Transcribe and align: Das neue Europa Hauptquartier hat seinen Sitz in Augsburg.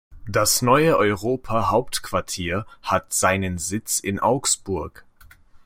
Das 0.27 0.63
neue 0.63 0.97
Europa 0.97 1.69
Hauptquartier 1.69 2.65
hat 2.81 3.13
seinen 3.13 3.59
Sitz 3.59 3.99
in 3.99 4.19
Augsburg. 4.19 5.05